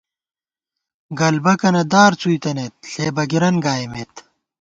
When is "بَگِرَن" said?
3.15-3.55